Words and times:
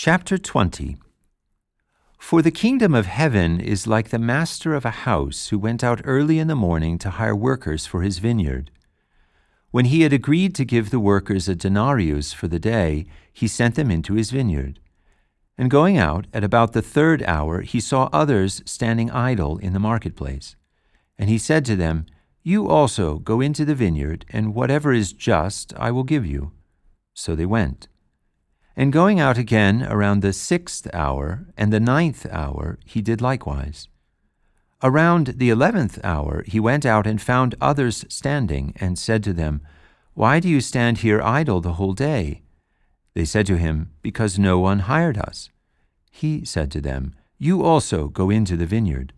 Chapter 0.00 0.38
20 0.38 0.96
For 2.20 2.40
the 2.40 2.52
kingdom 2.52 2.94
of 2.94 3.06
heaven 3.06 3.60
is 3.60 3.88
like 3.88 4.10
the 4.10 4.18
master 4.20 4.72
of 4.74 4.84
a 4.84 5.02
house 5.02 5.48
who 5.48 5.58
went 5.58 5.82
out 5.82 6.00
early 6.04 6.38
in 6.38 6.46
the 6.46 6.54
morning 6.54 6.98
to 6.98 7.10
hire 7.10 7.34
workers 7.34 7.84
for 7.84 8.02
his 8.02 8.18
vineyard. 8.18 8.70
When 9.72 9.86
he 9.86 10.02
had 10.02 10.12
agreed 10.12 10.54
to 10.54 10.64
give 10.64 10.90
the 10.90 11.00
workers 11.00 11.48
a 11.48 11.56
denarius 11.56 12.32
for 12.32 12.46
the 12.46 12.60
day, 12.60 13.06
he 13.32 13.48
sent 13.48 13.74
them 13.74 13.90
into 13.90 14.14
his 14.14 14.30
vineyard. 14.30 14.78
And 15.58 15.68
going 15.68 15.98
out 15.98 16.28
at 16.32 16.44
about 16.44 16.74
the 16.74 16.88
third 16.96 17.24
hour, 17.24 17.62
he 17.62 17.80
saw 17.80 18.08
others 18.12 18.62
standing 18.64 19.10
idle 19.10 19.58
in 19.58 19.72
the 19.72 19.80
marketplace. 19.80 20.54
And 21.18 21.28
he 21.28 21.38
said 21.38 21.64
to 21.64 21.74
them, 21.74 22.06
You 22.44 22.68
also 22.68 23.18
go 23.18 23.40
into 23.40 23.64
the 23.64 23.74
vineyard, 23.74 24.26
and 24.28 24.54
whatever 24.54 24.92
is 24.92 25.12
just 25.12 25.74
I 25.76 25.90
will 25.90 26.04
give 26.04 26.24
you. 26.24 26.52
So 27.14 27.34
they 27.34 27.46
went. 27.46 27.88
And 28.78 28.92
going 28.92 29.18
out 29.18 29.36
again 29.36 29.82
around 29.82 30.22
the 30.22 30.32
sixth 30.32 30.86
hour 30.94 31.48
and 31.56 31.72
the 31.72 31.80
ninth 31.80 32.24
hour, 32.30 32.78
he 32.84 33.02
did 33.02 33.20
likewise. 33.20 33.88
Around 34.84 35.34
the 35.38 35.50
eleventh 35.50 35.98
hour, 36.04 36.44
he 36.46 36.60
went 36.60 36.86
out 36.86 37.04
and 37.04 37.20
found 37.20 37.56
others 37.60 38.04
standing, 38.08 38.72
and 38.76 38.96
said 38.96 39.24
to 39.24 39.32
them, 39.32 39.62
Why 40.14 40.38
do 40.38 40.48
you 40.48 40.60
stand 40.60 40.98
here 40.98 41.20
idle 41.20 41.60
the 41.60 41.72
whole 41.72 41.92
day? 41.92 42.42
They 43.14 43.24
said 43.24 43.46
to 43.46 43.56
him, 43.56 43.90
Because 44.00 44.38
no 44.38 44.60
one 44.60 44.78
hired 44.78 45.18
us. 45.18 45.50
He 46.12 46.44
said 46.44 46.70
to 46.70 46.80
them, 46.80 47.16
You 47.36 47.64
also 47.64 48.06
go 48.06 48.30
into 48.30 48.56
the 48.56 48.66
vineyard. 48.66 49.12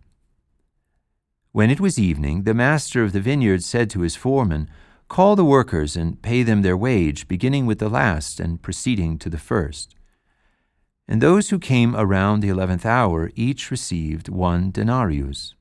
When 1.51 1.69
it 1.69 1.79
was 1.79 1.99
evening, 1.99 2.45
the 2.45 2.55
master 2.55 3.03
of 3.03 3.13
the 3.13 3.21
vineyard 3.21 3.63
said 3.63 3.91
to 3.91 4.01
his 4.01 4.15
foreman, 4.15 4.71
Call 5.11 5.35
the 5.35 5.43
workers 5.43 5.97
and 5.97 6.21
pay 6.21 6.41
them 6.41 6.61
their 6.61 6.77
wage, 6.77 7.27
beginning 7.27 7.65
with 7.65 7.79
the 7.79 7.89
last 7.89 8.39
and 8.39 8.61
proceeding 8.61 9.17
to 9.17 9.29
the 9.29 9.37
first. 9.37 9.93
And 11.05 11.19
those 11.19 11.49
who 11.49 11.59
came 11.59 11.97
around 11.97 12.39
the 12.39 12.47
eleventh 12.47 12.85
hour 12.85 13.29
each 13.35 13.69
received 13.69 14.29
one 14.29 14.71
denarius. 14.71 15.53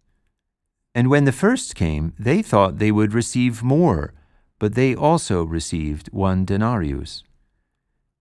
And 0.95 1.11
when 1.11 1.25
the 1.25 1.33
first 1.33 1.75
came, 1.75 2.13
they 2.17 2.43
thought 2.43 2.79
they 2.79 2.93
would 2.93 3.13
receive 3.13 3.61
more, 3.61 4.15
but 4.61 4.77
they 4.77 4.95
also 4.95 5.43
received 5.43 6.13
one 6.13 6.45
denarius. 6.45 7.25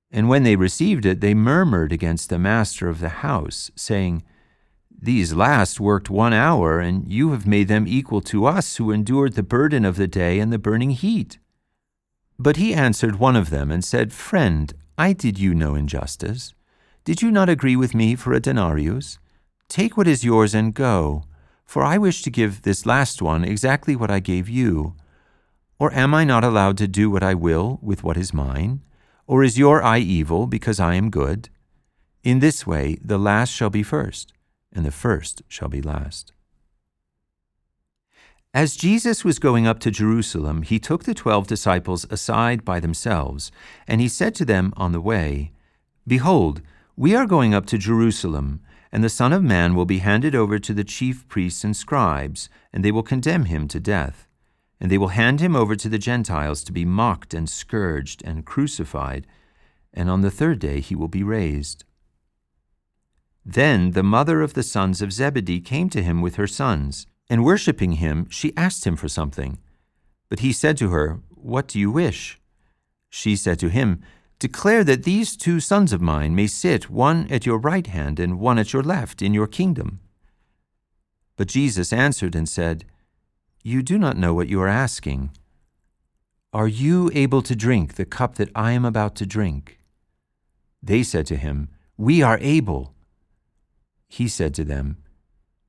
And 0.10 0.30
when 0.30 0.42
they 0.42 0.56
received 0.56 1.06
it, 1.06 1.22
they 1.22 1.36
murmured 1.36 1.92
against 1.92 2.32
the 2.32 2.40
master 2.40 2.90
of 2.90 3.02
the 3.02 3.22
house, 3.22 3.70
saying, 3.76 4.24
these 5.02 5.34
last 5.34 5.80
worked 5.80 6.10
one 6.10 6.34
hour, 6.34 6.80
and 6.80 7.10
you 7.10 7.32
have 7.32 7.48
made 7.48 7.70
them 7.70 7.88
equal 7.88 8.22
to 8.22 8.46
us 8.46 8.76
who 8.76 8.92
endured 8.92 9.34
the 9.34 9.44
burden 9.44 9.86
of 9.86 9.96
the 9.96 10.08
day 10.08 10.40
and 10.40 10.52
the 10.52 10.60
burning 10.60 10.92
heat. 10.92 11.40
But 12.38 12.58
he 12.58 12.74
answered 12.74 13.18
one 13.18 13.36
of 13.36 13.50
them 13.50 13.72
and 13.72 13.84
said, 13.84 14.12
Friend, 14.12 14.74
I 14.98 15.14
did 15.14 15.40
you 15.40 15.56
no 15.56 15.76
injustice. 15.76 16.54
Did 17.06 17.22
you 17.22 17.32
not 17.32 17.50
agree 17.50 17.76
with 17.76 17.96
me 17.96 18.16
for 18.16 18.34
a 18.34 18.42
denarius? 18.42 19.20
Take 19.70 19.96
what 19.96 20.08
is 20.08 20.26
yours 20.26 20.54
and 20.54 20.74
go, 20.74 21.24
for 21.66 21.84
I 21.84 21.98
wish 21.98 22.22
to 22.24 22.30
give 22.30 22.64
this 22.64 22.86
last 22.86 23.22
one 23.22 23.46
exactly 23.46 23.96
what 23.96 24.12
I 24.12 24.20
gave 24.20 24.50
you. 24.50 24.96
Or 25.80 25.94
am 25.94 26.14
I 26.14 26.26
not 26.26 26.44
allowed 26.44 26.78
to 26.80 26.88
do 26.88 27.10
what 27.10 27.24
I 27.24 27.34
will 27.36 27.80
with 27.82 28.04
what 28.04 28.18
is 28.18 28.34
mine? 28.34 28.82
Or 29.28 29.44
is 29.44 29.58
your 29.58 29.82
eye 29.82 30.00
evil 30.00 30.46
because 30.48 30.80
I 30.80 30.96
am 30.96 31.10
good? 31.10 31.50
In 32.24 32.40
this 32.40 32.68
way 32.68 32.98
the 33.02 33.18
last 33.18 33.50
shall 33.50 33.70
be 33.70 33.84
first 33.84 34.34
and 34.74 34.86
the 34.86 34.92
first 34.92 35.42
shall 35.48 35.70
be 35.70 35.82
last. 35.82 36.34
As 38.54 38.76
Jesus 38.76 39.24
was 39.24 39.38
going 39.38 39.68
up 39.68 39.80
to 39.82 39.92
Jerusalem, 39.92 40.64
he 40.64 40.80
took 40.80 41.04
the 41.04 41.14
twelve 41.14 41.46
disciples 41.46 42.08
aside 42.10 42.66
by 42.66 42.80
themselves, 42.80 43.52
and 43.88 44.02
he 44.02 44.08
said 44.08 44.34
to 44.36 44.46
them 44.46 44.74
on 44.76 44.92
the 44.92 45.02
way, 45.02 45.52
Behold, 46.08 46.64
we 46.96 47.16
are 47.16 47.28
going 47.28 47.54
up 47.54 47.68
to 47.68 47.78
Jerusalem, 47.78 48.62
and 48.92 49.04
the 49.04 49.10
Son 49.10 49.32
of 49.34 49.44
Man 49.44 49.76
will 49.76 49.86
be 49.86 50.00
handed 50.00 50.34
over 50.34 50.58
to 50.58 50.74
the 50.74 50.84
chief 50.84 51.28
priests 51.28 51.64
and 51.64 51.78
scribes, 51.78 52.50
and 52.74 52.84
they 52.84 52.92
will 52.92 53.04
condemn 53.04 53.46
him 53.46 53.68
to 53.68 53.80
death. 53.80 54.28
And 54.82 54.90
they 54.90 54.98
will 54.98 55.10
hand 55.10 55.42
him 55.42 55.56
over 55.56 55.76
to 55.76 55.88
the 55.88 56.00
Gentiles 56.00 56.64
to 56.64 56.72
be 56.72 56.86
mocked 56.86 57.36
and 57.36 57.48
scourged 57.48 58.24
and 58.26 58.46
crucified, 58.46 59.28
and 59.94 60.10
on 60.10 60.22
the 60.22 60.32
third 60.32 60.58
day 60.58 60.80
he 60.80 60.96
will 60.96 61.08
be 61.08 61.22
raised. 61.22 61.84
Then 63.46 63.92
the 63.92 64.04
mother 64.04 64.42
of 64.42 64.54
the 64.54 64.64
sons 64.64 65.02
of 65.02 65.14
Zebedee 65.14 65.62
came 65.62 65.90
to 65.90 66.04
him 66.04 66.22
with 66.22 66.36
her 66.36 66.48
sons, 66.48 67.08
and 67.30 67.46
worshipping 67.46 67.94
him, 67.94 68.28
she 68.30 68.56
asked 68.58 68.86
him 68.86 68.96
for 68.96 69.08
something. 69.08 69.60
But 70.30 70.40
he 70.40 70.52
said 70.52 70.78
to 70.78 70.90
her, 70.90 71.20
What 71.30 71.68
do 71.68 71.80
you 71.80 71.92
wish? 71.92 72.40
She 73.10 73.36
said 73.36 73.60
to 73.60 73.70
him, 73.70 74.02
Declare 74.40 74.86
that 74.86 75.04
these 75.04 75.36
two 75.36 75.60
sons 75.60 75.92
of 75.92 76.02
mine 76.02 76.34
may 76.34 76.48
sit, 76.48 76.90
one 76.90 77.28
at 77.30 77.46
your 77.46 77.58
right 77.58 77.88
hand 77.88 78.20
and 78.20 78.40
one 78.40 78.58
at 78.58 78.72
your 78.72 78.84
left, 78.84 79.22
in 79.22 79.34
your 79.34 79.48
kingdom. 79.48 80.00
But 81.36 81.48
Jesus 81.48 81.92
answered 81.92 82.36
and 82.36 82.48
said, 82.48 82.86
You 83.64 83.82
do 83.82 83.98
not 83.98 84.18
know 84.18 84.34
what 84.34 84.48
you 84.48 84.62
are 84.62 84.68
asking. 84.68 85.32
Are 86.52 86.68
you 86.68 87.12
able 87.14 87.42
to 87.44 87.56
drink 87.56 87.96
the 87.96 88.06
cup 88.06 88.36
that 88.36 88.50
I 88.56 88.72
am 88.72 88.86
about 88.86 89.16
to 89.18 89.26
drink? 89.26 89.80
They 90.82 91.04
said 91.04 91.26
to 91.28 91.36
him, 91.36 91.70
We 91.98 92.22
are 92.22 92.40
able. 92.42 92.96
He 94.10 94.28
said 94.28 94.54
to 94.56 94.66
them, 94.66 94.98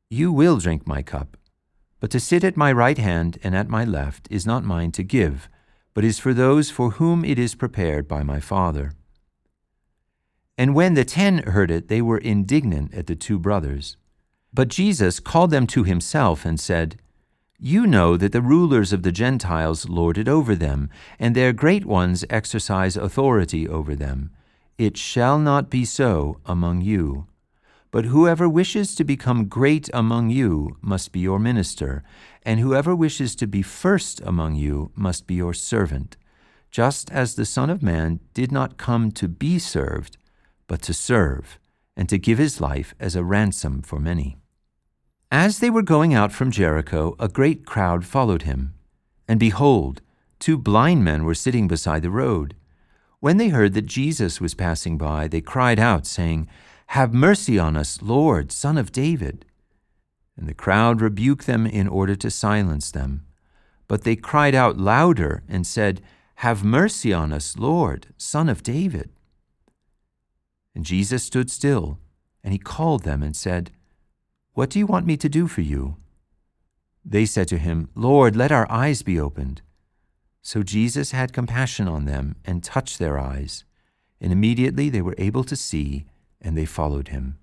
You 0.09 0.33
will 0.33 0.57
drink 0.57 0.87
my 0.87 1.03
cup, 1.03 1.37
but 2.01 2.11
to 2.11 2.19
sit 2.19 2.43
at 2.43 2.57
my 2.57 2.73
right 2.73 2.99
hand 2.99 3.39
and 3.45 3.55
at 3.55 3.69
my 3.69 3.85
left 3.85 4.27
is 4.31 4.47
not 4.47 4.65
mine 4.65 4.91
to 4.93 5.03
give, 5.05 5.49
but 5.95 6.05
is 6.05 6.19
for 6.19 6.33
those 6.33 6.71
for 6.71 6.93
whom 6.93 7.25
it 7.25 7.39
is 7.39 7.55
prepared 7.55 8.09
by 8.09 8.23
my 8.23 8.41
Father. 8.41 8.93
And 10.57 10.75
when 10.75 10.95
the 10.95 11.05
ten 11.05 11.39
heard 11.39 11.71
it, 11.71 11.89
they 11.89 12.03
were 12.03 12.19
indignant 12.19 12.95
at 12.95 13.07
the 13.07 13.15
two 13.15 13.39
brothers. 13.39 13.97
But 14.53 14.69
Jesus 14.69 15.21
called 15.21 15.51
them 15.51 15.67
to 15.69 15.85
himself 15.85 16.45
and 16.45 16.59
said, 16.59 16.97
You 17.59 17.87
know 17.87 18.17
that 18.17 18.33
the 18.33 18.43
rulers 18.43 18.93
of 18.93 19.03
the 19.03 19.13
Gentiles 19.13 19.89
lord 19.89 20.19
it 20.19 20.29
over 20.29 20.55
them, 20.55 20.91
and 21.19 21.35
their 21.35 21.53
great 21.53 21.85
ones 21.85 22.25
exercise 22.29 22.97
authority 22.97 23.69
over 23.69 23.95
them. 23.95 24.31
It 24.77 24.97
shall 24.97 25.39
not 25.39 25.71
be 25.71 25.85
so 25.85 26.41
among 26.45 26.81
you. 26.81 27.27
But 27.91 28.05
whoever 28.07 28.49
wishes 28.49 28.95
to 28.95 29.05
become 29.05 29.47
great 29.49 29.91
among 29.93 30.31
you 30.31 30.77
must 30.81 31.11
be 31.11 31.21
your 31.21 31.41
minister, 31.41 32.05
and 32.45 32.61
whoever 32.61 32.95
wishes 32.95 33.35
to 33.37 33.47
be 33.47 33.63
first 33.63 34.21
among 34.25 34.55
you 34.55 34.93
must 34.95 35.27
be 35.27 35.35
your 35.35 35.55
servant, 35.55 36.17
just 36.71 37.11
as 37.11 37.35
the 37.35 37.45
Son 37.45 37.69
of 37.69 37.83
Man 37.83 38.21
did 38.33 38.53
not 38.53 38.77
come 38.77 39.11
to 39.13 39.27
be 39.27 39.59
served, 39.59 40.17
but 40.69 40.83
to 40.83 40.95
serve, 40.95 41.59
and 41.97 42.09
to 42.09 42.17
give 42.17 42.39
his 42.39 42.61
life 42.61 42.95
as 43.01 43.17
a 43.17 43.25
ransom 43.25 43.83
for 43.83 43.99
many. 43.99 44.39
As 45.33 45.59
they 45.59 45.71
were 45.71 45.83
going 45.83 46.15
out 46.15 46.33
from 46.33 46.51
Jericho, 46.51 47.17
a 47.19 47.29
great 47.29 47.67
crowd 47.67 48.05
followed 48.05 48.43
him. 48.43 48.75
And 49.27 49.41
behold, 49.41 50.01
two 50.39 50.57
blind 50.57 51.05
men 51.05 51.25
were 51.25 51.35
sitting 51.35 51.67
beside 51.67 52.03
the 52.03 52.11
road. 52.11 52.55
When 53.19 53.37
they 53.37 53.49
heard 53.49 53.75
that 53.75 53.87
Jesus 53.87 54.41
was 54.41 54.55
passing 54.55 54.97
by, 54.97 55.29
they 55.29 55.41
cried 55.41 55.79
out, 55.79 56.07
saying, 56.07 56.49
have 56.91 57.15
mercy 57.15 57.57
on 57.57 57.77
us, 57.77 58.03
Lord, 58.03 58.51
Son 58.51 58.77
of 58.77 58.91
David. 58.91 59.47
And 60.37 60.49
the 60.49 60.55
crowd 60.55 61.01
rebuked 61.01 61.47
them 61.47 61.65
in 61.65 61.87
order 61.87 62.17
to 62.17 62.33
silence 62.33 62.91
them. 62.91 63.25
But 63.87 64.03
they 64.03 64.17
cried 64.17 64.57
out 64.57 64.77
louder 64.77 65.45
and 65.49 65.65
said, 65.65 66.03
Have 66.37 66.65
mercy 66.65 67.13
on 67.13 67.33
us, 67.33 67.57
Lord, 67.57 68.09
Son 68.17 68.49
of 68.49 68.65
David. 68.65 69.11
And 70.75 70.85
Jesus 70.85 71.23
stood 71.23 71.49
still, 71.49 72.01
and 72.43 72.53
he 72.53 72.59
called 72.59 73.05
them 73.05 73.23
and 73.23 73.37
said, 73.37 73.71
What 74.55 74.69
do 74.69 74.81
you 74.81 74.87
want 74.87 75.07
me 75.07 75.17
to 75.19 75.29
do 75.29 75.47
for 75.47 75.61
you? 75.61 75.97
They 77.05 77.25
said 77.25 77.47
to 77.49 77.59
him, 77.59 77.89
Lord, 77.95 78.35
let 78.35 78.51
our 78.51 78.69
eyes 78.69 79.03
be 79.03 79.21
opened. 79.21 79.63
So 80.43 80.65
Jesus 80.65 81.13
had 81.13 81.33
compassion 81.33 81.87
on 81.87 82.07
them 82.07 82.35
and 82.45 82.65
touched 82.65 82.99
their 82.99 83.17
eyes, 83.17 83.65
and 84.21 84.33
immediately 84.33 84.91
they 84.91 85.03
were 85.03 85.15
able 85.19 85.45
to 85.45 85.55
see 85.55 86.07
and 86.41 86.57
they 86.57 86.65
followed 86.65 87.09
him. 87.09 87.40